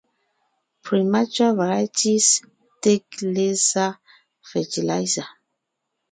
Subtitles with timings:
[0.81, 2.41] Premature varieties
[2.81, 3.99] take lesser
[4.41, 5.27] fertilizer.